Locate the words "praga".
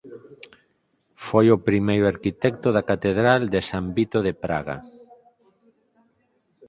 4.43-4.77